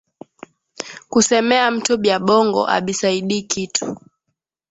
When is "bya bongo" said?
1.97-2.61